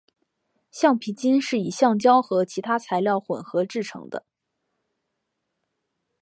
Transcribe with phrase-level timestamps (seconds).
[0.71, 4.25] 橡皮筋是以橡胶和其他材料混合制成的。